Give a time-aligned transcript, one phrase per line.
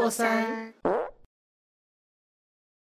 [0.00, 0.72] 过山。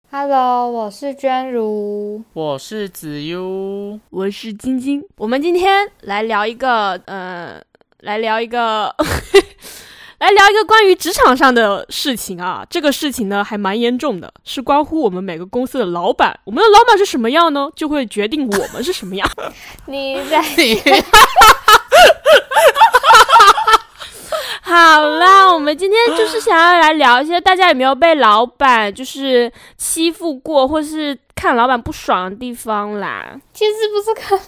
[0.10, 2.24] Hello，我是娟如。
[2.33, 5.05] 我是子悠，我是晶晶。
[5.18, 7.62] 我们今天来聊一个，呃，
[7.99, 8.96] 来聊一个，
[10.18, 12.65] 来聊一个关于职场上的事情啊。
[12.68, 16.40] 这个事情呢，还蛮严重的，是关乎我们每个公司的老板。
[16.45, 19.30] 我们的老板是什么样呢，就会决定我们是什么样。
[19.86, 20.82] 你在 你
[24.73, 33.40] 好啦，我们今天就是想要来聊一些大家有没有被老板就是欺负过，或是看老板不爽的地方啦。
[33.54, 34.40] 其实不是看，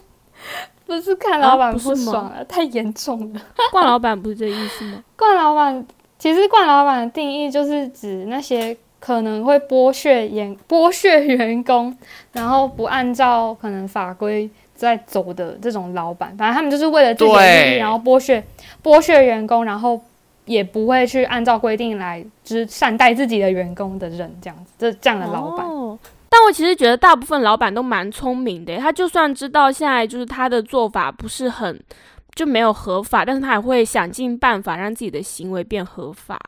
[0.88, 3.42] 不是看老板啊不爽了，太严重了。
[3.72, 5.04] 惯老板不是这意思吗？
[5.16, 5.86] 惯老板，
[6.18, 11.96] 其实惯老板的定义就是指那些可能会剥削员剥削员工，
[12.32, 16.36] 然后不按照可能法规在走的这种老板。
[16.36, 18.44] 反正他们就是为了自己的利益，然后剥削
[18.84, 20.02] 剥削员工，然后
[20.46, 25.66] 也不会去按照规定来只善待自己的员工的人，这样子，这这样的老板。
[26.30, 31.82] 但我其实觉得大部分老板都蛮聪明的，他就算知道现在就是他的做法不是很
[32.34, 36.40] 就没有合法，但是他还会想尽办法让自己的行为变合法。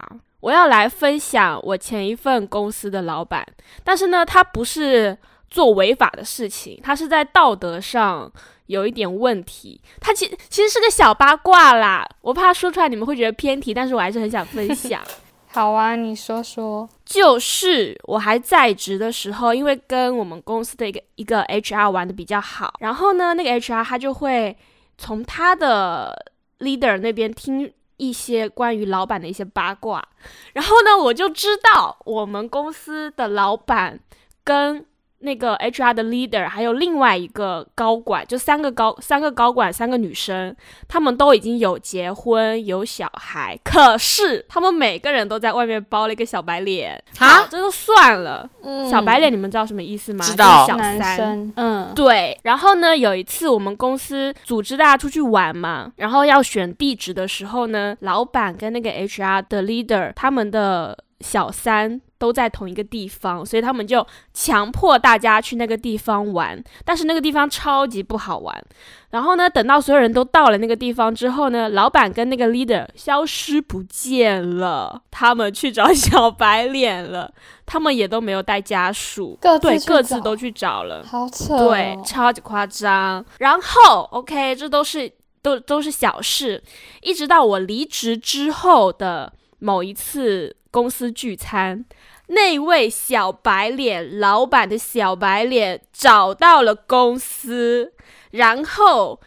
[0.41, 3.45] 我要来分享我前一份公司的老板，
[3.83, 5.17] 但是呢，他不是
[5.49, 8.31] 做违法的事情，他是在道德上
[8.67, 9.81] 有一点问题。
[9.99, 15.01] 他其其实是个小八卦啦，我怕说出来你们会觉得偏题，但是我还是很想分享。
[15.49, 16.87] 好啊，你说说。
[17.03, 24.55] 就是我还在职的时候，因为跟我们公司的一个一个 HR 玩的比较好，然后呢，那个 HR 他就会
[24.97, 26.13] 从他的
[26.59, 30.05] leader 那边听一些关于老板的一些八卦，
[30.53, 33.99] 然后呢，我就知道我们公司的老板
[34.43, 34.85] 跟
[35.19, 40.55] 那个 HR 的 leader 还有另外一个高管，就三个高三个高管，三个女生，
[40.87, 48.47] 她们都已经有结婚有小孩，可是他们每个人都在外面包了一个小白脸啊好这就算了。
[48.63, 50.23] 嗯小白脸，你们知道什么意思吗？
[50.23, 51.53] 知道就是小三。
[51.55, 68.63] 嗯，对，然后呢，有一次我们公司组织大家出去玩嘛，然后要选地址的时候呢，老板跟那个 HR 的 leader 他们的小三都在同一个地方，所以他们就强迫大家去那个地方玩，但是那个地方超级不好玩。
[69.11, 77.33] 然后呢，等到所有人都到了那个地方之后呢，老板跟那个 leader 消失不见了，他们去找小白脸了，
[77.65, 81.05] 他们也都没有带家属，对，各自都去找了。
[81.05, 81.69] 好扯、哦。
[81.69, 83.23] 对，超级夸张。
[83.39, 85.09] 然后，OK，这都是
[85.41, 86.61] 都都是小事，
[87.01, 91.85] 一直到我离职之后的某一次公司聚餐，
[92.27, 97.93] 那位小白脸老板的小白脸找到了公司，
[98.31, 99.19] 然后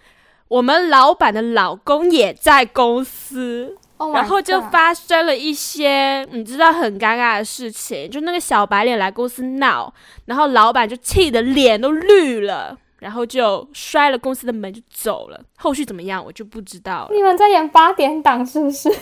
[0.49, 3.77] 我们老板的老公也在公司。
[3.97, 9.93] Oh 然后就发生了一些你知道很尴尬的事情，就那个小白脸来公司闹，
[10.25, 15.41] 然后老板就气得脸都绿了，然后就摔了公司的门就走了。
[15.59, 18.89] 后续怎么样我就不知道了，你们在演八点档是不是？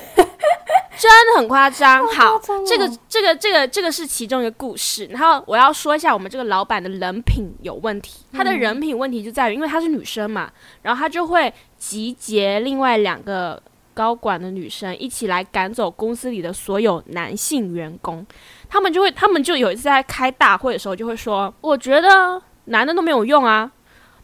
[0.98, 2.04] 真的很夸张。
[2.08, 8.24] 好这个这个这个这个是其中一个故事，然后我要说一下我们这个老板的人品有问题。
[8.32, 10.50] 他的人品问题就在于，因为她是女生嘛，
[10.82, 13.62] 然后她就会集结另外两个
[13.94, 18.26] 高管的女生一起来赶走公司里的所有男性员工。
[18.68, 23.70] 他们就会，他们就有一次在开大会的时候就会说，我觉得男的都没有用啊。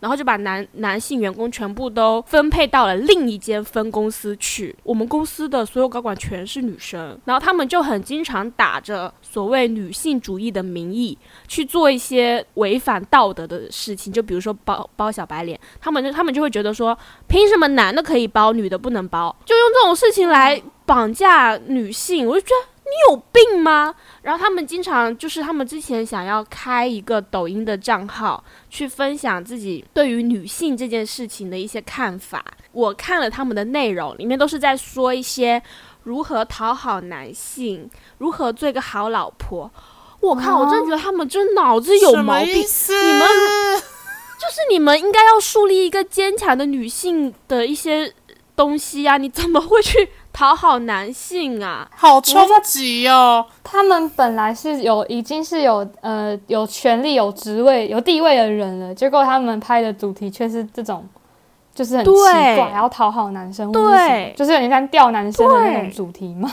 [0.05, 4.77] 然后就把男男性员工全部都分配到了另一间分公司去。
[4.83, 11.17] 我们公司的所有高管全是女生，然后他们就很经常打着所谓女性主义的名义
[11.49, 16.95] 去做一些违反道德的事情，就比如说包包小白脸，他们就他们就会觉得说，
[17.27, 19.35] 凭什么男的可以包，女的不能包？
[19.47, 22.74] 就用这种事情来绑架女性，我就觉得。
[22.85, 23.95] 你有病吗？
[24.23, 32.45] 然后他们经常就是他们之前想要开一个抖音的账号，去分享自己对于女性这件事情的一些看法。
[32.73, 35.63] 我看了他们的内容，里面都是在说一些
[36.03, 37.89] 如何讨好男性，
[38.19, 39.71] 如何做一个好老婆。
[40.21, 42.55] 我靠，我真的觉得他们这脑子有毛病。
[42.55, 43.29] 你们
[44.39, 48.13] 就是你们应该要树立一个坚强的女性的一些
[48.57, 49.17] 东西啊！
[49.17, 51.89] 你怎么会去讨好男性啊？
[51.95, 53.47] 好冲击哦！
[53.63, 61.09] 他们本来是有已经是有呃有权利、有职位、有地位的人了，结果他们拍的主题却是这种，
[61.73, 66.53] 就是很奇怪，然后讨好男生，对就是有点像钓男生的那种主题嘛。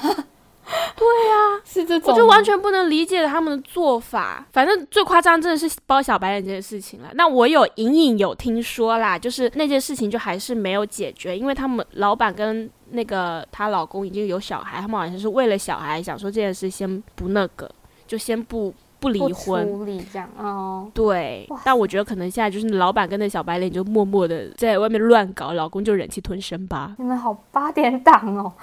[1.65, 4.45] 是这种，我就完全不能理解他们的做法。
[4.51, 7.09] 反正最夸张真的是包小白脸这件事情了。
[7.13, 17.69] 那我有隐隐有听说啦，就是那件事情就还是没有解决，因为他们老板跟那个她老公已经有小孩，他们好像是为了小孩想说这件事先不那个，
[18.05, 19.67] 就先不不离婚。
[19.67, 20.89] 处理这样哦。
[20.93, 26.95] 对，但我觉得可能现在就是老板跟那小白脸就默默的在外面乱搞，老公就忍气吞声吧。
[26.99, 28.53] 你们好八点档哦，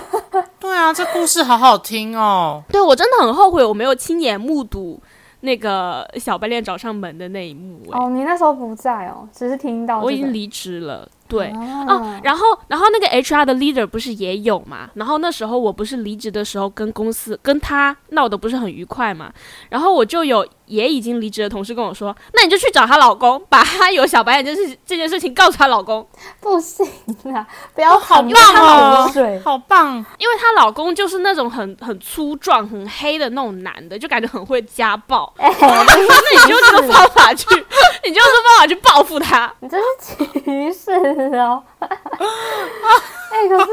[0.60, 2.62] 对啊，这故事好好听哦。
[2.68, 5.00] 对我真的很后悔我没有亲眼目睹
[5.40, 7.98] 那个小白脸找上门的那一幕、欸。
[7.98, 10.06] 哦，你那时候不在哦，只是听到、这个。
[10.06, 11.46] 我已经离职了，对。
[11.46, 14.90] 啊哦，然后，然后那个 HR 的 leader 不是也有嘛？
[14.94, 19.32] 然后那时候我不是离职的时候跟公司跟他闹得不是很愉快嘛？
[19.70, 26.06] 然后我就有也已经离职的同事跟我说，那你就去找她老公，把她有小白眼这事这件事情告诉她老公，
[26.40, 26.86] 不行
[27.34, 29.12] 啊， 不要好淌棒哦。
[29.44, 29.96] 好棒！
[30.18, 35.32] 因为她老公就是那种很很粗壮、很黑的那种男的，就感觉很会家暴。
[35.38, 37.46] 哎、 那你就用这个方法去，
[38.04, 39.52] 你就用这个方法去报复他。
[39.60, 39.86] 你真是
[40.40, 40.90] 歧视
[41.36, 41.62] 哦！
[41.80, 43.66] 哎、可是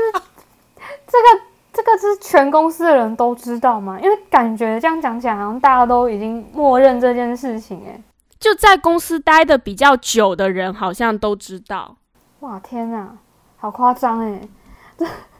[1.08, 1.42] 这个
[1.74, 4.00] 这个是全公司的人都知道吗？
[4.02, 8.02] 因为感觉这样讲起来，好像大家都已经默认这件事情、哎，
[8.40, 11.98] 就在公司待的比较久的人，好像都知道。
[12.42, 13.18] 哇，天哪，
[13.58, 14.48] 好夸张哎！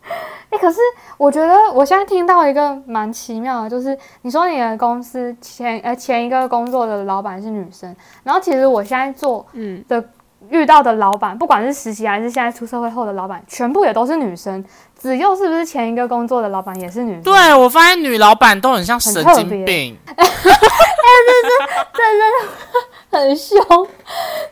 [0.08, 0.80] 这，哎，可是
[1.18, 10.04] 我觉得我现在听到一个蛮奇妙的，就是你说你的公司前呃前一个工作的老板是女生，然后其实我现在做嗯的，
[10.50, 14.64] 遇到的老板，不管是实习还是现在出社会后的老板，全部也都是女生。
[14.96, 17.22] 子佑是不是前一个工作的老板也是女生？
[17.22, 19.96] 对我发现女老板都很像神经病
[23.10, 23.60] 很凶，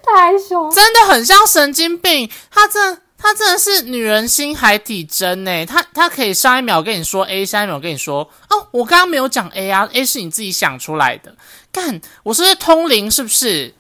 [0.04, 0.70] 太凶。
[0.72, 2.30] 真的很像神经病。
[2.52, 5.66] 她真，她真的是女人心海底针呢。
[5.66, 11.34] 她她可以上一秒跟你说 A，下一秒跟你说哦，我刚刚没有讲 A 啊，A 是你自己想出来的。
[11.72, 13.10] 干，我是不是通灵？
[13.12, 13.74] 是不是？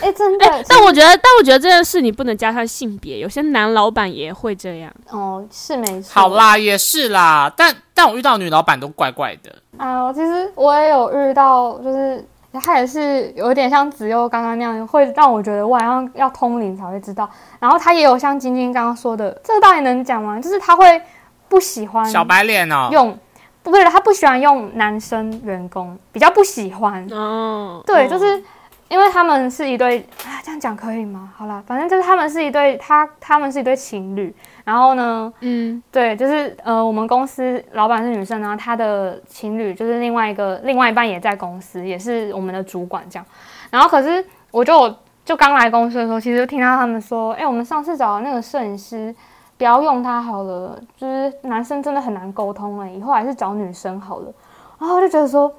[0.00, 4.92] 哎、 真的，但我觉得，但我觉得这件事你不能加上性别，有些男老板也会这样。
[5.08, 6.12] 哦，是没错。
[6.12, 7.52] 好啦，也是啦。
[7.56, 9.52] 但但我遇到女老板都怪怪的。
[9.76, 17.28] 啊，其实我也有遇到，就是他也是有点像子悠刚刚那样，会让我觉得我好像要通灵才会知道。
[17.60, 20.40] 然后他也有像晶晶刚刚说的，这个到底能讲吗？
[20.40, 21.00] 就是他会
[21.48, 23.16] 不喜欢小白脸哦，用，
[23.62, 27.06] 不对他不喜欢用男生员工，比较不喜欢。
[27.12, 28.42] 嗯，对，哦就是
[28.90, 31.32] 因为他们是一对，啊，这样讲可以吗？
[31.36, 34.34] 好啦，反正就是他们是一对，他他们是一对情侣。
[34.64, 43.24] 然后呢，嗯对，就是呃，我们公司老板是女生，然后她的情侣就是另外一个，另外一半也在公司，也是我们的主管这样。
[43.70, 44.92] 然后可是我就
[45.24, 49.14] 就刚来公司的时候，其实就听到他们说，哎，我们上次找的那个摄影师，
[49.56, 54.32] 不要用他好了，就是男生真的很难沟通了，以后还是找女生好了。
[54.80, 55.52] 然后我就觉得说，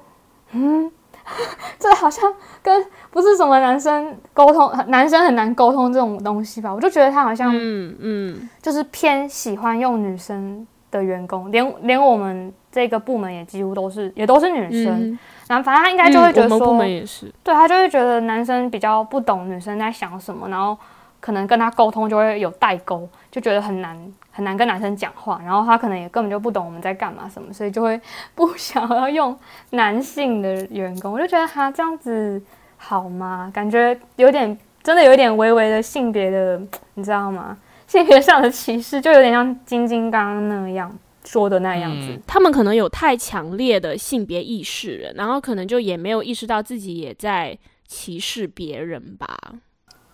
[0.50, 0.90] 嗯，
[1.78, 2.32] 这好像
[2.62, 6.72] 跟不是什么男生沟通，男生很难沟通这种东西吧？
[6.72, 15.10] 我就觉得他好像嗯嗯，就是偏喜欢用女生的员工，连连我们这个部门也几乎都是也都是女生。
[15.10, 17.30] 嗯然后反正他应该就会觉得说，嗯部门也是。
[17.42, 20.74] 对他就会觉得男生比较不懂女生在想什么，然后
[21.20, 23.98] 可能跟他沟通就会有代沟，就觉得很难
[24.32, 28.00] 很难跟男生讲话，然后他可能也根本就不懂我们在干嘛什么，所以就会
[28.34, 29.38] 不想要用
[29.70, 31.12] 男性的员工。
[31.12, 32.42] 我就觉得他这样子
[32.76, 33.50] 好吗？
[33.54, 36.60] 感觉有点真的有点微微的性别的，
[36.94, 37.56] 你知道吗？
[37.86, 40.90] 性别上的歧视，就有点像晶晶刚刚那样
[41.24, 42.08] 说的那样子。
[42.12, 49.36] 嗯他们可能有太强烈的性别意识了，然后可能就也没有意识到自己也在歧视别人吧。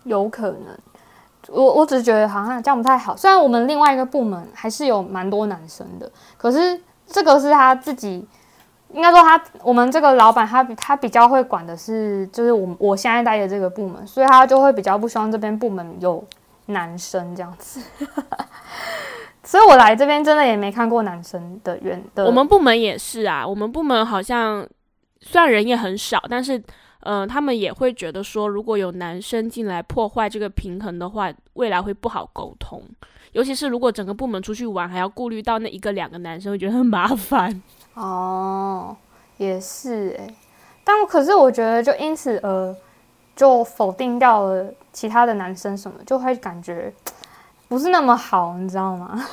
[0.02, 0.76] 有可能，
[1.48, 3.16] 我我只是觉得好像这样不太好。
[3.16, 8.26] 虽然我们另外一个部门还是有蛮多男生的，可是这个是他自己，
[8.92, 16.22] 应该说他我们这个老板他比他比较会管的是，就是我我现在待的这个部门，所以他就会比较不希望这边部门有
[16.66, 17.80] 男生这样子。
[19.42, 24.66] 所以我来这边真的也没看过男生的员的，我们部门也是啊，我们部门好像
[25.22, 26.62] 虽然人也很少，但是
[27.00, 32.82] 嗯、他们也会觉得说，如果有男生进来破坏这个平衡的话，未来会不好沟通。
[33.32, 37.62] 尤其是如果整个部门出去玩，还要顾虑到那一个两个男生，会觉得很麻烦。
[37.94, 38.96] 哦，
[39.36, 40.34] 也是诶，
[40.82, 42.74] 但可是我觉得就因此而
[43.36, 46.92] 就否定掉了其他的男生什么，就会感觉
[47.68, 49.24] 不是那么好，你知道吗？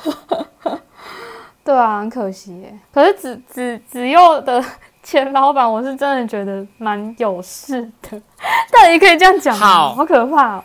[1.64, 2.78] 对啊，很可惜耶。
[2.92, 4.62] 可是子子子佑的
[5.08, 8.20] 前老板，我是真的觉得蛮有事的，
[8.72, 9.64] 到底可以这样讲吗？
[9.66, 10.64] 好好可怕哦！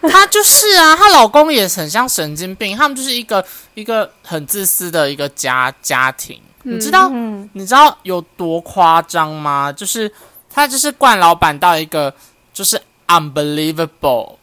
[0.08, 3.44] 她就是啊，她老公也很像神经病，他们就是一个
[3.74, 6.40] 一个很自私的一个家家庭。
[6.62, 9.70] 你知道嗯，你知道有多夸张吗？
[9.70, 10.10] 就是
[10.48, 12.12] 他就是惯老板到一个
[12.54, 14.36] 就是 unbelievable，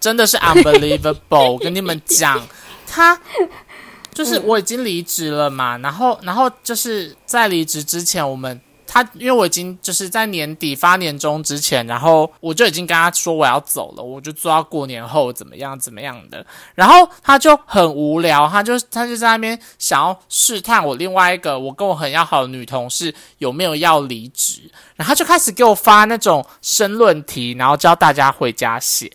[0.00, 1.52] 真的是 unbelievable。
[1.52, 2.40] 我跟你们讲，
[2.88, 3.16] 他
[4.12, 8.58] 就是我已经离职了嘛，然后然后就是在离职之前，我们
[8.96, 29.12] 他因为我已经就是在年底发年终之前，然后我就已经跟他说我要走了，我就做到过年后怎么样怎么样的，然后他就很无聊，他就他就在那边想要试探我另外一个我跟我很要好的女同事有没有要离职，然后就开始给我发那种申论题，然后教大家回家写。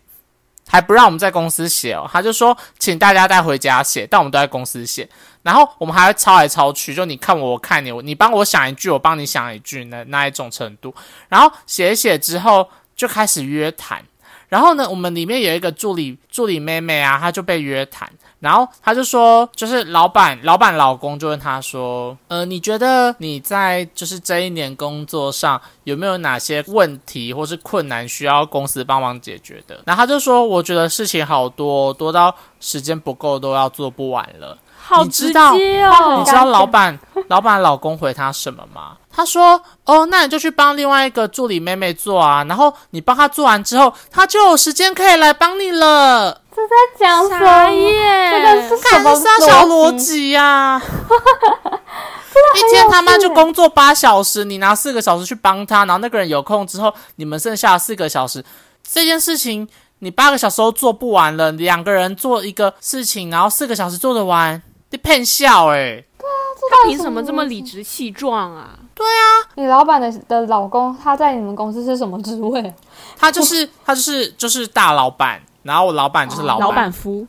[0.68, 5.10] 还不让我们在公司写哦，他就说请大家带回家写，但我们都在公司写。
[5.44, 10.94] 然后我们还会抄来抄去，就你看我，我看你，你帮我想一句，我帮你想一句，那那一种程度。
[11.30, 14.04] 然后写一写之后就开始约谈。
[14.50, 18.12] 然后呢，我们里面有一个助理助理妹妹啊，她就被约谈。
[18.42, 29.82] 然后她就说，就是老板老板老公就问她说，呃，你觉得你在就是这一年工作上有没有哪些问题或是困难需要公司帮忙解决的？
[29.86, 34.58] 然后她就说，我觉得事情好多，多到时间不够都要做不完了。
[34.96, 38.98] 好直你知道接哦你知道 老板老板老公回他什么吗？
[39.14, 46.42] 他说：“哦，那你就去帮另外一个助理妹妹做啊，然后你帮她做完之后，她就有时间可以来帮你了。
[46.56, 47.72] 这在讲什么？
[47.72, 49.94] 耶，这个是什看么小逻？
[49.98, 50.82] 辑呀、
[52.56, 58.44] 一天他妈就工作八小时，你拿四个小时去帮他，然后那个人有空之后，你们剩下四个小时，
[58.90, 59.68] 这件事情
[60.00, 68.78] 你八个小时都做不完了，两个人做一个事情，然后四个小时做得完，你骗笑诶、他凭什么这么理直气壮啊？
[68.94, 72.74] 对啊你老板的的老公他在你们公司是什么职位？
[73.18, 77.26] 他就是 他就是就是大老板，然后我老板就是老板，老板夫，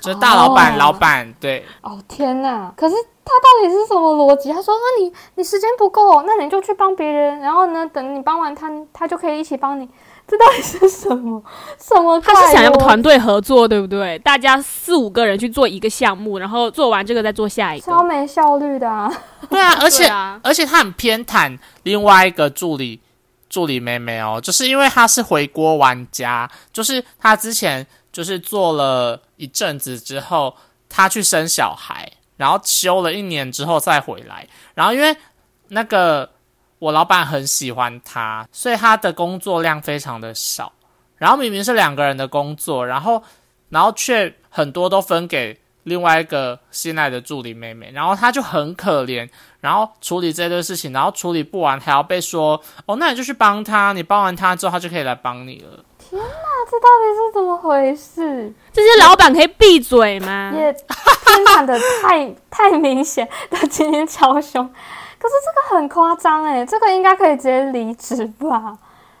[0.00, 1.64] 就是大老板，哦老板对。
[1.82, 2.72] 哦天哪！
[2.76, 4.52] 可是他到底是什么逻辑？
[4.52, 9.88] 他说：“那你你时间不够，那你就去帮别人，然后呢，等你帮完他，他就可以一起帮你。”
[10.28, 11.42] 这到底是什么？
[11.80, 12.20] 什么？
[12.20, 14.18] 他是想要团队合作，对不对？
[14.18, 17.86] 大家四五个人去做一个项目，然后做完这个再做下一个。
[17.86, 19.10] 超没效率的啊！
[19.48, 23.00] 对啊，而且、啊而且他很偏袒另外一个助理
[23.48, 30.54] 助理妹妹哦，就是因为他是回锅玩家，就是他之前就是做了一阵子之后，
[30.90, 32.06] 他去生小孩，
[32.36, 35.16] 然后休了一年之后再回来，然后因为
[35.68, 36.28] 那个
[36.78, 40.72] 我老板很喜欢他，所以他的工作量非常的少，
[41.16, 43.22] 然后明明是两个人的工作，然后
[43.70, 49.28] 然后却很多都分给另外一个新来的助理妹妹，然后他就很可怜，
[49.60, 55.84] 然后处理这堆事情，然后处理不完还要被说哦，那你就去帮他，你帮完他之后，他就可以来帮你了。
[56.10, 56.16] 这
[56.80, 58.52] 到底是怎么回事？
[58.72, 60.52] 这些老板可以闭嘴吗？
[60.54, 64.70] 也偏袒的太太明显的今天超凶，
[65.18, 68.76] 可是这个很夸张哎，这个应该可以直接离职吧？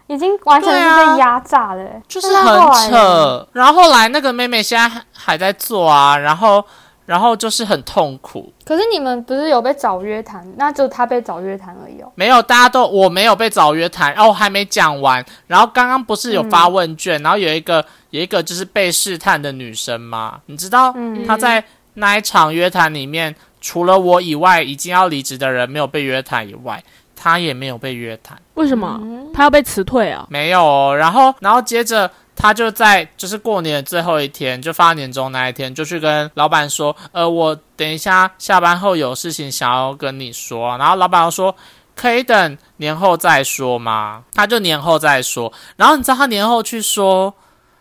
[0.06, 2.90] 已经完全是被压榨的哎，就是很。
[2.90, 3.46] 扯。
[3.52, 6.64] 然后后来那个妹妹现在还还在做啊，然后
[7.04, 8.50] 然后就是很痛苦。
[8.64, 12.10] 可是你们不是有被找约谈，那就他被找约谈而已哦。
[12.14, 15.22] 没有，大家都我没有被找约谈，然后还没讲完。
[15.46, 20.40] 然后刚刚不是有发问卷，然后有一个有一个就是被试探的女生嘛？
[20.46, 21.62] 你知道嗯她在
[21.94, 26.82] 那一场约谈里面，除了我以外已经要离职的人没有被约谈以外，
[27.16, 28.40] 他也没有被约谈。
[28.54, 30.26] 为什么嗯他要被辞退啊？
[30.28, 41.54] 没有哦，然后然后接着他就在就是过年的最后一天，就发年终那一天，就去跟老板说，呃，我等一下下班后有事情想要跟你说，然后老板又说。
[42.00, 44.22] 可以等年后再说吗？
[44.32, 45.52] 他就年后再说。
[45.74, 47.34] 然后你知道他年后去说，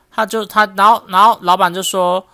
[0.09, 2.25] 他就他，然后然后老板就说，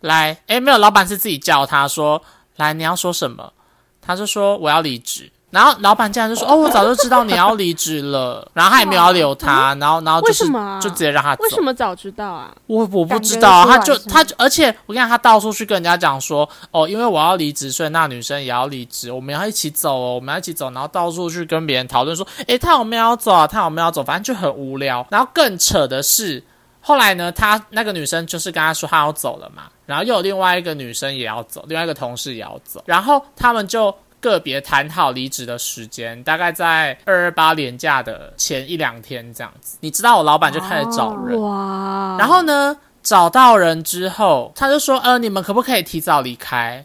[0.00, 2.22] 来，诶，没有，老板是自己叫他说，
[2.58, 3.52] 来，你要说什么？
[4.00, 5.30] 他就说我要离职。
[5.50, 8.46] 然后老板竟然就说：“哦，我早就知道你要离职了。
[8.52, 11.48] ”然后他也没有要留他，然后然后就是为什么啊就直接让他走为。
[11.48, 12.54] 什么早知道啊？
[12.66, 23.46] 我我不知道他就他就，而且我跟你讲，他到处去跟人家讲说：“哦，因为我要离职，所以那女生也要离职，我们要一起走哦，我们要一起走。”然后到处去跟别人讨论说：“诶，他有没有要走啊？
[23.46, 25.06] 他有没有要走？”反正就很无聊。
[25.10, 26.44] 然后更扯的是，
[26.82, 39.78] 后来呢，他那个女生就是跟他说他要走了嘛，然后又有另外一个女生也要走，另外一个同事也要走，然后他们就个别谈好离职的时间，大概在二二八年假的前一两天这样子。
[39.80, 42.16] 你知道我老板就开始找人，哇！
[42.18, 46.84] 然后呢，找到人之后，他就说：“呃，你们可不可以提早离开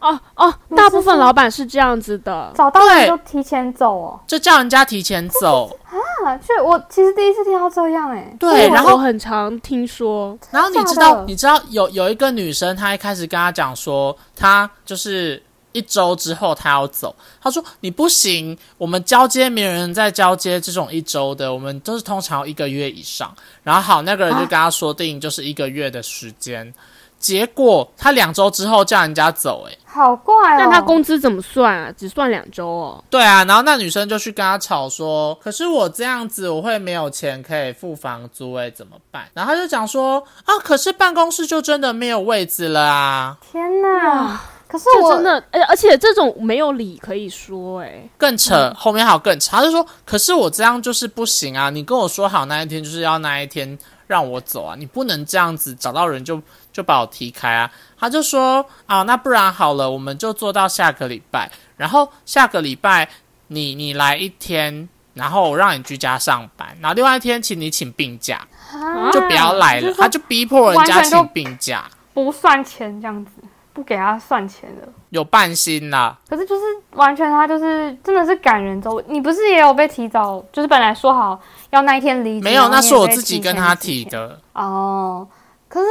[0.00, 2.52] 哦哦，大部分老板是这样子的。
[2.56, 5.70] 找到对人就提前走哦。？”就叫人家提前走。
[5.84, 8.34] 啊，去我其实第一次听到这样哎。
[8.38, 15.42] 对，然后我很常听说，然后你知道，你知道有有一个女生，她一开始跟他讲说，她就是
[15.72, 23.34] 一周之后她要走，他说你不行，我们交接没有人在交接这种一周的，我们都是通常一个月以上。
[23.62, 26.72] 然后好，那个人就跟他说定就是一个月的时间，
[27.20, 30.56] 结果他两周之后叫人家走、欸，好怪哦。
[30.58, 31.92] 那他工资怎么算啊？
[31.96, 33.04] 只算两周哦。
[33.08, 39.28] 对啊，然后那女生就去跟他吵说，可是我这样子我会没有钱可以付房租诶，怎么办？
[39.34, 43.36] 然后他就讲说啊，可是办公室就真的没有位置了啊。
[43.52, 44.40] 天哪！
[44.66, 51.70] 可是我真的，而而且这种没有理可以说、哎，更扯，后面还有更扯，他就说，可是我这样就是不行啊！
[51.70, 56.40] 你跟我说好那一天就是要那一天让我走啊，你不能这样子找到人就
[56.72, 57.70] 就把我踢开啊！
[57.98, 63.08] 他就说啊，那不然好了，我们就做到下个礼拜，然后下个礼拜
[63.48, 71.84] 你你来一天，然后我让你居家上班，然后另外一天请你请病假，啊就不要来了，就他就逼迫人家请病假，
[72.14, 73.32] 不算钱这样子，
[73.72, 74.88] 不给他算钱的。
[75.10, 76.16] 有半薪啦。
[76.28, 76.62] 可是就是
[76.92, 79.00] 完全他就是真的是赶人走。
[79.08, 84.40] 你不是也有被提早，就是本来说好要那一天离职，没有，那是我自己跟他提的。
[84.52, 85.26] 哦。
[85.68, 85.86] 可是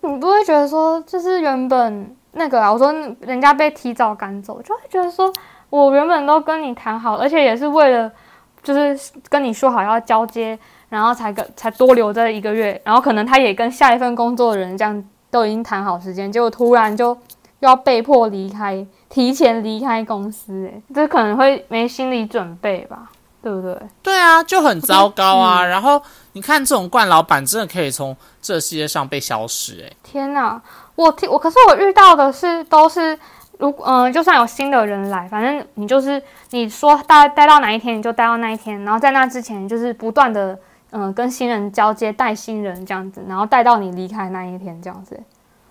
[0.00, 5.32] 你不会觉得说，就是原本那个啊，我说人家被提早赶走，就会觉得说
[5.70, 8.10] 我原本都跟你谈好，而且也是为了
[8.62, 8.98] 就是
[9.28, 17.16] 跟你说好要交接，然后才跟才多留这一个月，然后可能他也跟下一份工作的人这样都已经谈好时间，结果突然就
[17.60, 23.10] 要被迫离开，提前离开公司，诶，这可能会没心理准备吧，
[23.44, 23.78] 对不对？
[24.02, 25.62] 对啊，就很糟糕啊。
[25.62, 30.58] 然后你看，这种惯老板真的可以从这世界上被消失、欸，天呐，
[30.94, 33.18] 我听我可是我遇到的是都是，
[33.58, 36.20] 如嗯、就算有新的人来，反正你就是
[36.52, 40.58] 你说待待到哪一天你就待到那一天，然后在那之前就是不断的
[40.96, 45.20] 嗯、跟新人交接，带新人这样子，然后带到你离开那一天这样子。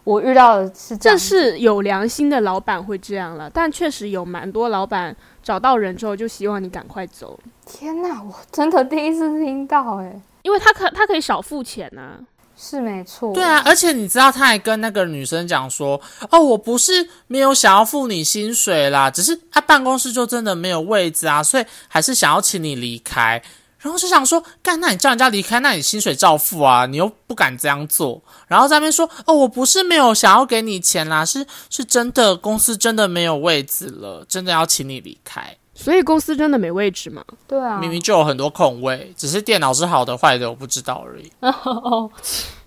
[0.04, 12.18] 我遇到的是这这，是有良心的老板会这样了，但确实有蛮多老板找到人之后就希望你赶快走，天呐，我真的第一次听到、欸，因为他可他可以少付钱呐、
[12.56, 16.00] 是没错，对啊，而且你知道，他还跟那个女生讲说
[16.32, 23.42] ：“哦，我不是没有想要付你薪水啦，只是他办公室就真的没有位置啊，所以还是想要请你离开。”
[23.84, 28.20] 然后就想说，干，那你叫人家离开，那你薪水照付啊，你又不敢这样做。
[28.48, 35.56] 然后在那边说，哦，我不是没有想要给你钱啦，是是真的，公司真的没有位置了，真的要请你离开。
[35.76, 37.24] 所以公司真的没位置吗？
[37.48, 41.30] 对啊，明明就有很多空位，只是电脑是好的坏的，我不知道而已。
[41.42, 42.10] 哦，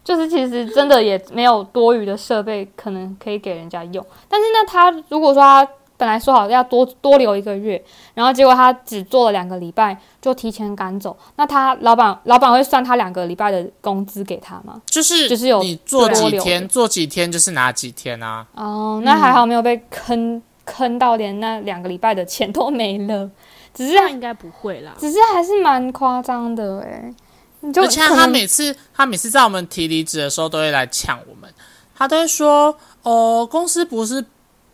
[0.05, 7.83] 就是其实真的也没有多余的设备可能可以给人家用，但是那，他如果说他本来说好要多多留一个月，
[8.15, 14.81] 然后结果他只做了两个礼拜就提前赶走，那他老板老板会算他两个礼拜的工资给他吗？
[14.87, 18.47] 就是就是有你做几天，做几天就是拿几天啊。
[18.55, 23.31] 哦，那还好没有被坑坑到，连那两个礼拜的钱都没了，
[23.73, 24.93] 只是这样应该不会啦。
[24.99, 27.15] 只是还是蛮夸张的诶。
[27.61, 31.51] 你就而且他每次他每次在我们提离职的时候，都会来抢我们。
[31.99, 34.23] 他都会说：“哦，公司不是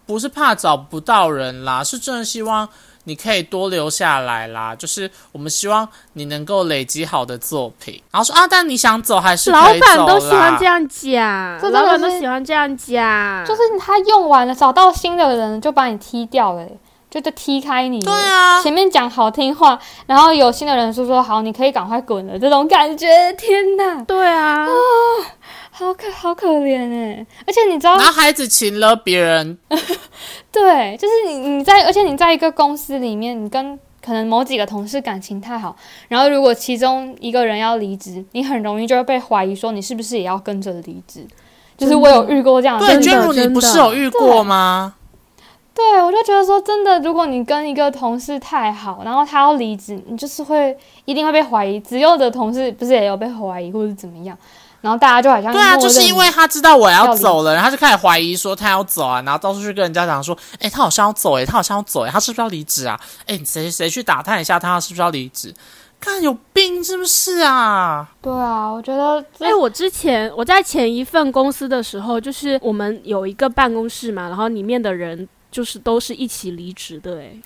[0.06, 2.68] 不是怕找不到人啦，是真的希望
[3.04, 4.74] 你可以多留下来啦。
[4.74, 16.66] 就是我们希望你能够累积好的作品。”然后说：“啊，但你想走还是老可以走板都喜欢这样讲，老板都喜欢这样讲，就是他用完了，找到新的人就把你踢掉了，
[17.12, 18.01] 就就踢开你。
[18.01, 24.66] 对啊，前面讲好听话，然后有新的人说说好，你可以赶快滚了，这种感觉，天哪，对啊，
[25.70, 27.27] 好可好可怜哎！
[27.46, 29.59] 而且你知道男，孩子请了别人，
[30.51, 35.77] 对，就是你你在，而且你在一个公司里面，你跟可能某几个同事感情太好，
[36.09, 41.27] 然后如果其中一个人要离职，你很容易就会被怀疑说你是不是也要跟着离职。
[41.77, 44.94] 就是我有遇过这样的对，娟如，你不是有遇过吗？
[45.74, 51.80] 对，我就觉得说，真的，如果你跟一个同事太好，然后他要离职，你就是会一定会被怀疑。
[51.80, 54.37] 只有的同事不是也有被怀疑或者怎么样，
[54.82, 63.00] 然后大家就好像对啊，就是因为他知道我要走了，然后他就开始怀疑说他要走啊，然后到处去跟人家讲说，哎、他好像要走、诶他好像要走、诶他是不是要离职啊？
[63.26, 65.54] 哎、你谁谁去打探一下他是不是要离职？
[65.98, 68.06] 看有病是不是啊？
[68.20, 77.36] 对啊，我觉得这哎、我之前我在前一份公司的时候，就是我们有一个办公室嘛，然后里面的人就是都是一起离职的、哎，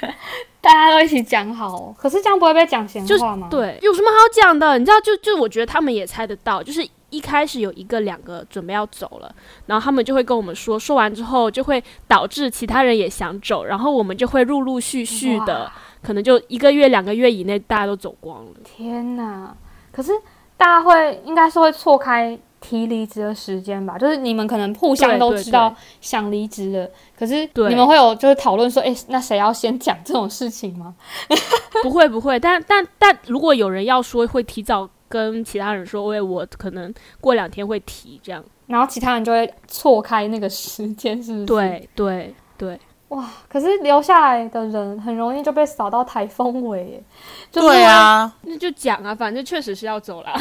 [0.62, 4.78] 大家都一起讲好，可是这样不会被讲闲话吗？，对，有什么好讲的？
[4.78, 9.34] 你知道，就就我觉得他们也猜得到，就是一开始有一个两个准备要走了，
[9.66, 15.70] 然后他们就会跟我们说，说完之后就会导致其他人也想走，然后我们就会陆陆续续的，
[16.02, 18.52] 可能就一个月两个月以内大家都走光了。
[18.62, 19.54] 天哪！
[19.90, 20.12] 可是
[20.56, 30.94] 大家会应该是会错开提离职的时间吧，就是你们可能互相都知道想离职了，可是对你们会有就是讨论说，哎、那谁要先讲这种事情吗？
[31.82, 38.42] 不会不会，但但但如果有人要说，会提早跟其他人说，喂，我可能过两天会提这样。
[38.66, 47.04] 然后其他人就会错开那个时间，是不是？，对对对，哇，可是留下来的人很容易就被扫到台风尾耶，
[47.52, 50.32] 就是对啊，那就讲啊，反正确实是要走了。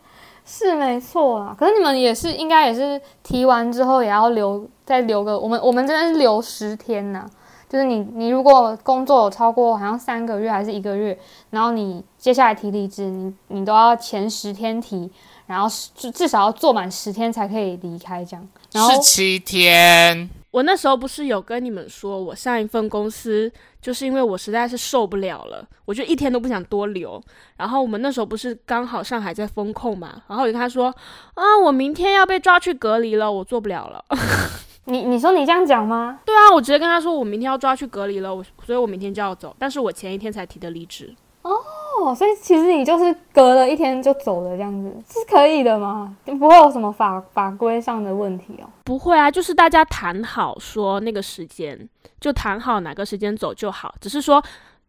[0.60, 7.26] 是没错啊，可是你们也是应该也是提完之后也要留再留个，我们我们这边是留十天呐、
[7.70, 11.18] 就是你你如果工作有超过好像三个月还是一个月，
[11.52, 15.10] 然后你接下来提离职，你你都要前十天提，
[15.46, 18.48] 然后至至少要做满十天才可以离开这样。
[18.74, 20.30] 然后是七天。
[20.52, 27.22] 我那时候不是有跟你们说，我上一份公司就是因为我实在是受不了了，我就一天都不想多留。
[27.58, 30.94] 然后我们那时候不是刚好上海在封控嘛，然后我就跟他说
[31.36, 34.04] 啊，我明天要被抓去隔离了，我做不了了。
[34.86, 36.20] 你你说你这样讲吗？
[36.26, 41.16] 对啊，我直接跟他说我明天要抓去隔离了，我所以我明天就要走，但是我前一天才提的离职。
[41.44, 41.52] 哦，
[42.00, 46.16] 哦所以其实你就是隔了一天就走了这样子，是可以的吗？
[46.26, 48.70] 不会有什么法法规上的问题哦。
[48.84, 51.88] 不会啊，就是大家谈好说那个时间，
[52.20, 53.94] 就谈好哪个时间走就好。
[54.00, 54.44] 只是说，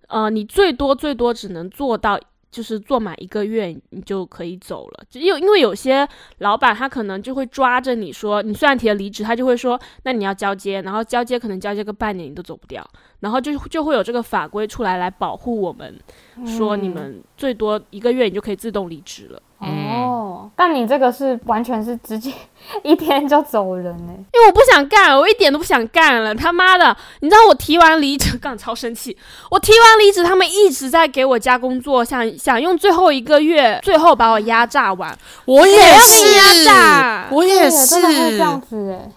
[0.08, 2.18] 呃，你最多最多只能做到，
[2.50, 5.04] 就是做满一个月，你就可以走了。
[5.08, 6.06] 就因为因为有些
[6.38, 12.84] 老板他可能就会抓着你说，你虽然提了离职，他就会说，那你要交接，然后交接可能交接个半年你都走不掉，
[13.20, 15.98] 然后就就会有这个法规出来来保护我们，
[16.44, 19.40] 说你们最多一个月你就可以自动离职了。
[19.60, 22.32] 哦，但你这个是完全是直接
[22.82, 24.12] 一天就走人呢。
[24.32, 26.34] 因为我不想干，我一点都不想干了。
[26.34, 29.16] 他妈的，你知道我提完离职，刚超生气。
[29.50, 35.16] 我提完离职，他们一直在给我加工作，想想用最后一个月，最后把我压榨完。
[35.44, 38.60] 我也是你压榨，我也是真的会这样。
[38.60, 39.12] 子哎。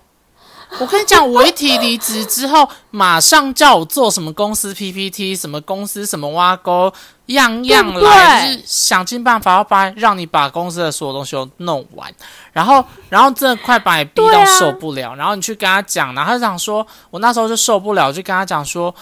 [0.79, 6.91] 我跟你讲，我一提离职之后，马上叫我做什么公司 PPT，什么公司什么挖沟，
[7.27, 12.13] 样样来，对就是想尽办法要把让你把公司的所有东西都弄完，
[12.51, 18.93] 然后然后真的快把你逼到受不了，然后你去跟他讲，然后他就讲说，我那时候就受不了，就跟他讲说，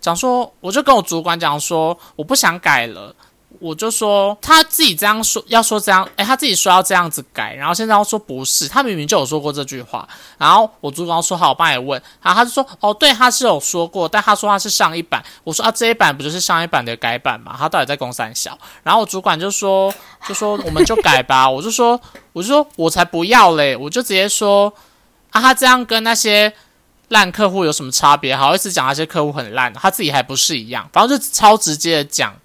[0.00, 3.14] 讲说，我就跟我主管讲说，我不想改了。
[3.60, 10.08] 我就说他自己这样说，要说这样，诶，他自己说要这样子改，然后现在要说不是，他明明就有说过这句话。
[10.36, 15.22] 然后我主管说好，我帮你问，然后他就说哦，对，他是有说过，但他说他是上一版。
[15.44, 17.54] 我说啊，这一版不就是上一版的改版嘛？
[17.58, 18.56] 他到底在公三小？
[18.82, 19.92] 然后我主管就说
[20.26, 22.00] 就说我们就改吧， 我就说
[22.32, 24.72] 我就说我才不要嘞，我就直接说
[25.30, 26.52] 啊，他这样跟那些。
[27.10, 28.36] 烂客户有什么差别？
[28.36, 32.36] 好意思讲那些客户很烂，他自己还不是一样，反正就超直接的讲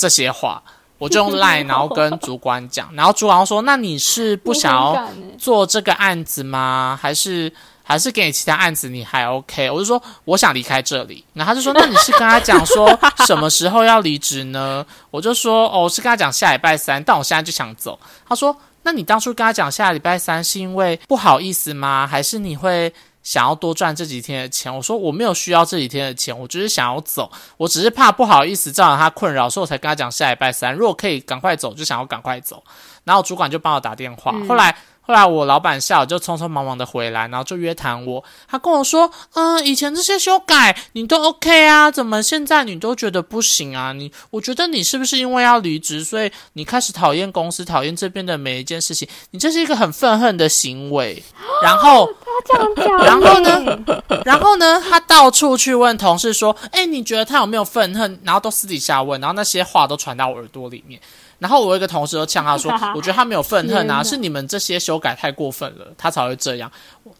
[0.00, 0.62] 这些话，
[0.98, 5.08] 我就用 line 然后跟主管讲，然后主管说：“那你是不想要
[5.38, 6.98] 做这个案子吗？
[7.00, 22.06] 还是还是给你其他案子你还 OK？” 我就说我想离开这里，然后他就说：“那你是跟他讲说什么时候要离职呢？”我就说：“哦，是跟他讲下礼拜三，但我现在就想走。”他说：“那你当初跟他讲下礼拜三是因为不好意思吗？
[22.10, 22.92] 还是你会？”
[23.30, 32.60] 想要多赚这几天的钱，我说我没有需要这几天的钱，我只是想要走，我只是怕不好意思造成他困扰，所以我才跟他讲下礼拜三，如果可以赶快走，就想要赶快走。
[33.04, 34.76] 然后主管就帮我打电话，后来
[35.10, 43.92] 后来我老板下午就匆匆忙忙的回来，然后就约谈我，他跟我说，嗯、以前这些修改你都 OK 啊，怎么现在你都觉得不行啊？
[43.92, 49.08] 你我觉得你是不是因为要离职，所以你开始讨厌公司，讨厌这边的每一件事情？
[49.32, 51.20] 你这是一个很愤恨的行为。
[51.60, 53.78] 然后他这样讲，然后呢？
[54.24, 61.00] 然后呢，他到处去问同事说：“哎，你觉得他有没有愤恨？”然后都私底下问，然后那些话都传到我耳朵里面。
[61.40, 66.70] 然后我有一个同事就呛他说：“我觉得他没有愤恨啊，是你们这些修改太过分了，他才会这样。”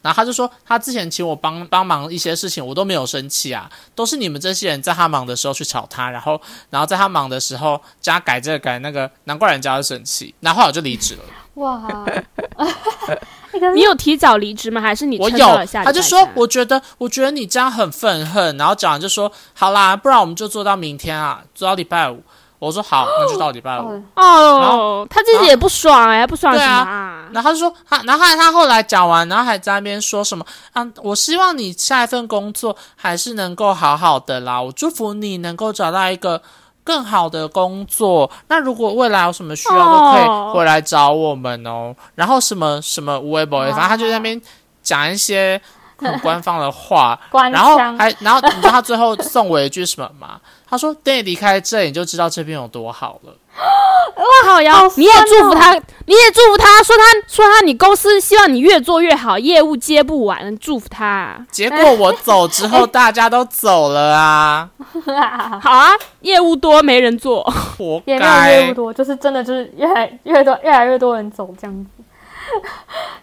[0.02, 10.34] 然后他就说：“他之前请我帮帮忙一些事情，我都没有生气啊，都是你们这些人在他忙的时候去吵他，然后然后在他忙的时候加改这个改那个，难怪人家会生气。
[10.40, 11.22] 然后我就离职了。”
[11.54, 12.06] 哇，
[13.74, 14.80] 你有提早离职吗？
[14.80, 22.22] 还是你我有他就说，我觉得，我觉得你这样很愤恨，然后讲完就说，好啦，不然我们就做到明天啊，做到礼拜五。
[22.60, 24.00] 我说好，那就到礼拜五。
[24.14, 27.24] 哦他自己也不爽哎、不爽什对啊么啊？
[27.32, 30.44] 然后他就说，他，然后他他后来讲完，然后还在那边说什么
[30.74, 30.86] 啊？
[31.02, 36.40] 我希望你下一份工作还是能够好好的啦，我祝福你能够找到一个
[36.84, 38.30] 更好的工作。
[38.48, 41.94] 那如果未来有什么需要，都可哦以回来找我们哦。
[42.14, 44.40] 然后什么什么无微不微，反正他就在那边
[44.82, 45.58] 讲一些
[45.98, 47.18] 很官方的话，
[47.50, 50.38] 然后还然后你知道他最后送我一句什么吗？
[50.70, 53.34] 他说：“等你离开这，你就知道这边有多好了。
[54.44, 64.70] 靠腰好，你也酸哦祝福他，你也祝福他，说他说他你公司希望你越做越好，业务接不完，祝福他啊、”结果我走之后，大家都走了啊，
[65.60, 68.74] 好啊，业务多没人做，活也没有业务。
[68.74, 71.90] 多，就是真的就是越来越多越来越多人走这样子。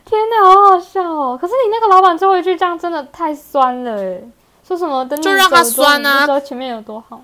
[0.05, 1.37] 天哪，好好笑哦！
[1.39, 4.21] 可是你那个老板最后一句这样真的太酸了哎，
[4.65, 7.21] 说什么等你就让他走之后酸啊你就知道前面有多好。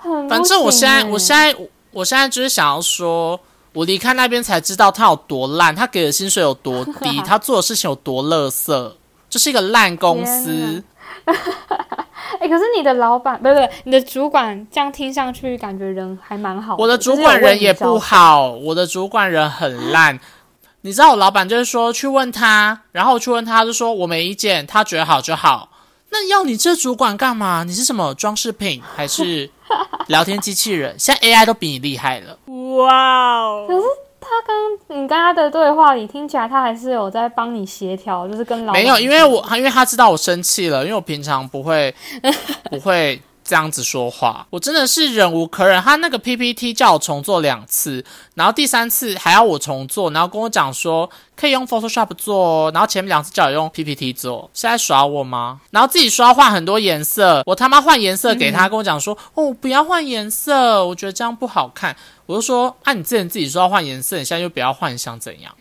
[0.00, 1.58] 很反正我现在，我现在在，
[1.92, 3.38] 我现在就是想要说，
[3.72, 8.92] 我离开那边才知道他有多烂，他给的薪水有多低， 他做的事情有多垃圾，
[9.28, 10.84] 就是一个烂公司天。
[12.40, 20.18] 哎、 可是你的老板不是不是你的主管，这样听上去感觉人还蛮好我的主管人也不，好，我的主管人很烂。
[20.82, 25.69] 你知道我老板就是说去问他，然后我去问，他就说我没意见，他觉得好就好。
[26.10, 27.64] 那要你这主管干嘛？
[27.64, 29.48] 你是什么装饰品还是
[30.08, 30.94] 聊天机器人？
[30.98, 32.36] 现在 AI 都比你厉害了。
[32.76, 33.64] 哇哦！
[33.68, 33.82] 可是
[34.20, 41.94] 他刚你跟他的对话里听起来，他还是有在帮你协调，就是跟老没有，因为我因为他知道我生气了，因为我平常不会
[42.70, 45.82] 不会这样子说话，我真的是忍无可忍。
[45.82, 48.04] 他那个 PPT 叫我重做两次，
[48.36, 55.60] 然后第三次还要我重做，然后跟我讲说可以用 Photoshop 做，然后前面两次叫我用 PPT 做，是在耍我吗？
[55.72, 61.96] 然后自己说要换很多颜色，我他妈换颜色给他，跟我讲说哦不要换颜色，我觉得这样不好看。
[62.26, 65.52] 我就说啊，你之前自己说要换颜色，你现在就不要换，想怎样？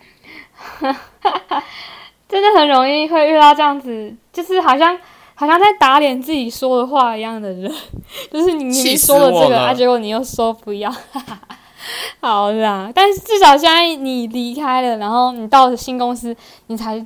[2.29, 4.95] 真的很容易会遇到这样子，就是好像
[5.39, 7.73] 好像在打脸自己说的话一样的人，
[8.29, 10.93] 就是你说了这个，了啊，结果你又说不要。
[12.19, 16.35] 好啦，但是至少现在你离开了，然后你到了新公司，
[16.67, 16.99] 你才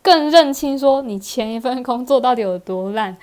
[0.00, 3.14] 更认清说你前一份工作到底有多烂，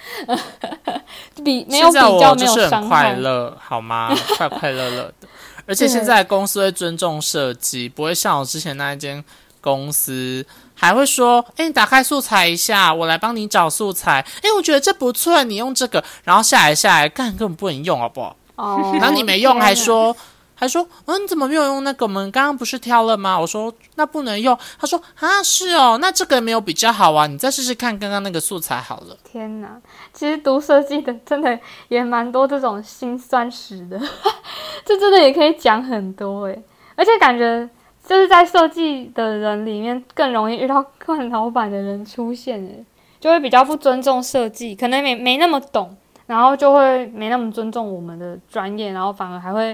[1.43, 3.13] 比没有比较，没有就是伤害。
[3.13, 4.15] 很快乐，好吗？
[4.37, 5.27] 快快乐乐的。
[5.65, 9.23] 而且现在公司会尊重设计，不会像我之前那一间
[9.59, 10.45] 公司，
[10.81, 14.25] 还会说：“哎、你打开素材一下，我来帮你找素材。
[14.41, 18.35] 哎，我觉得这不错，你用这个。”然后下来下来，干根本不能用，好不好？
[18.55, 20.15] 哦，然后你没用，还说。
[20.55, 22.05] 还说，嗯，你怎么没有用那个？
[22.05, 23.39] 我们刚刚不是挑了吗？
[23.39, 24.55] 我说那不能用。
[24.79, 29.17] 他说啊，是哦，那这个没有比较好啊，你再试试看刚刚那个素材好了。
[29.23, 29.69] 天哪，
[30.13, 33.99] 其实读设计的真的也蛮多这种心酸史的，
[34.85, 36.63] 这真的也可以讲很多诶，
[36.95, 37.67] 而且感觉
[38.11, 42.83] 就是在设计的人里面更容易遇到惯老板的人出现诶，
[43.21, 45.95] 就会比较不尊重设计，可能没没那么懂，
[46.25, 49.73] 然后就会没那么尊重我们的专业，然后反而还会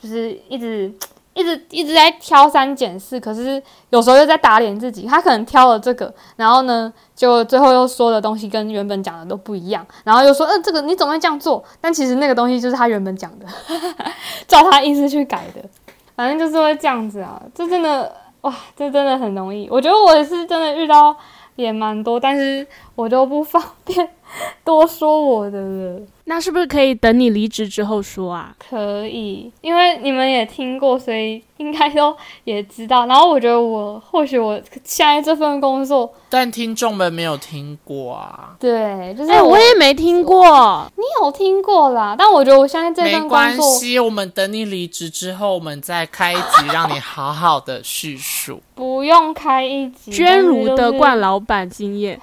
[0.00, 0.94] 就是一直。
[1.36, 3.60] 一直一直在挑三拣四，可是
[3.90, 5.04] 有时候又在打脸自己。
[5.04, 11.64] 他可能挑了这个，然后呢，就最后又说的东西跟原本讲的都不一样，然后又说，呃，这个你怎么会这样做？
[11.80, 13.46] 但其实那个东西就是他原本讲的，
[14.46, 15.68] 照他意思去改的，
[16.14, 17.40] 反正就是会这样子啊。
[17.54, 19.68] 这真的，哇，这真的很容易。
[19.70, 21.16] 我觉得我也是真的遇到
[21.56, 24.08] 也蛮多，但是我都不方便
[24.64, 26.00] 多说我的了。
[26.26, 28.54] 那是不是可以等你离职之后说啊？
[28.70, 33.04] 可以，因为你们也听过，所以应该都也知道。
[33.04, 40.90] 然后我觉得我或许我现在这份工作，但听众们没有听过啊，对，就是哎、我也没听过。
[40.96, 48.62] 你有听过啦，但我觉得我现在这没份工关系，我们等你离职之后，我们再开一集，让你好好的叙述。
[48.74, 52.18] 不用开一集， 娟如的冠老板经验，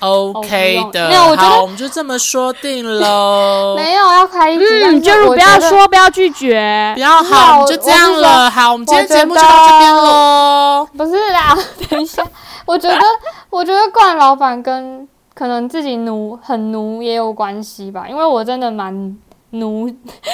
[0.00, 3.74] OK 的，没有我觉得好，我们就这么说定喽。
[3.78, 7.00] 没有要开一集，但嗯，是不要说，不要拒绝不。
[7.00, 8.50] 要好，我们就这样了。
[8.50, 10.88] 好，我们今天节目就到这边喽。
[10.96, 11.56] 不是啦，
[11.90, 12.22] 等一下，
[12.66, 12.98] 我觉得
[13.50, 19.16] 我觉得冠老板跟可能自己奴很奴也有关系吧，因为我真的蛮
[19.50, 19.88] 奴，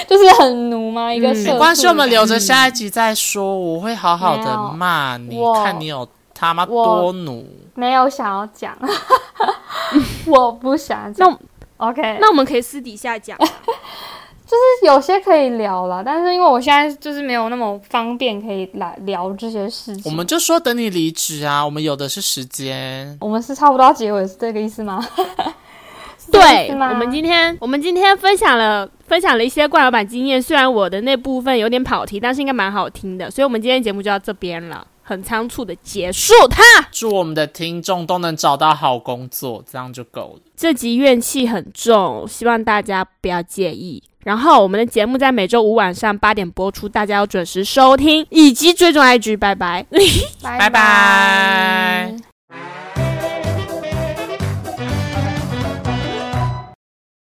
[0.09, 3.57] 就是很奴嘛，一个没关系，我们留着嗯下一集再说。
[3.57, 7.47] 我会好好的骂你，我看你有他妈多奴。
[7.75, 8.77] 没有想要讲，
[10.27, 11.38] 我不想讲那。
[11.88, 13.38] OK，那我们可以私底下讲。
[14.47, 20.05] 就是有些可以聊了，但是因为我现在就是没有那么方便可以来聊这些事情。
[20.05, 23.16] 我们就说等你离职啊，我们有的是时间。
[23.20, 25.05] 我们是差不多要结尾，是这个意思吗？
[26.31, 36.62] 对，我们今天我们今天分享了分享了一些怪老板经验，虽然我的那部分有点跑题，但是应该蛮好听的，所以我们今天节目就到这边了，很仓促的结束它。
[36.90, 40.40] 祝我们的听众都能找到好工作，这样就够了。
[40.57, 44.03] 这集怨气很重，希望大家不要介意。
[44.25, 49.87] 然后我们的节目在每周五晚上八点播出，大家要准时收听以及追踪 IG，拜拜。
[50.43, 52.34] 拜拜拜